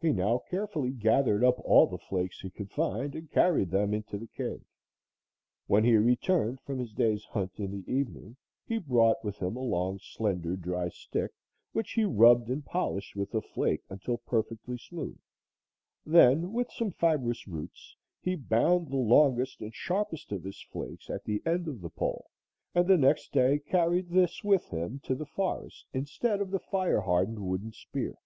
[0.00, 4.18] He now carefully gathered up all the flakes he could find and carried them into
[4.18, 4.64] the cave.
[5.68, 8.36] When he returned from his day's hunt in the evening,
[8.66, 11.30] he brought with him a long, slender, dry stick
[11.70, 15.16] which he rubbed and polished with a flake until perfectly smooth;
[16.04, 21.22] then, with some fibrous roots, he bound the longest and sharpest of his flakes at
[21.22, 22.26] the end of the pole,
[22.74, 27.02] and the next day carried this with him to the forest instead of the fire
[27.02, 28.16] hardened wooden spear.